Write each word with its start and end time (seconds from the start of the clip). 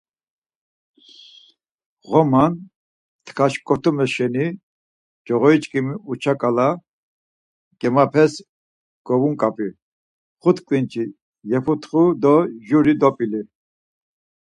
Ğoman 2.09 2.53
mt̆k̆aşkotume 3.23 4.05
şeni 4.13 4.45
coğoriçkimi 5.25 5.95
Uça 6.11 6.33
k̆ala 6.39 6.69
gemapes 7.79 8.33
govunkapi, 9.05 9.67
xut 10.41 10.57
k̆vinçi 10.67 11.03
yeputxu 11.51 12.01
do 12.21 12.33
juri 12.67 12.93
dop̆ili. 13.01 13.41